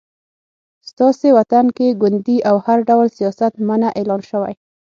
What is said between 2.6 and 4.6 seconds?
هر ډول سیاست منع اعلان شوی